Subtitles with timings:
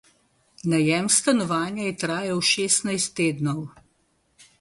[0.71, 3.61] Najem stanovanja je trajal šestnajst tednov.